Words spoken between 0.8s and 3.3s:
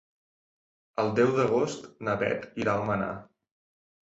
El deu d'agost na Bet irà a Almenar.